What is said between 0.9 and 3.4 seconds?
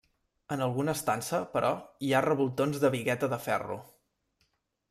estança però hi ha revoltons de bigueta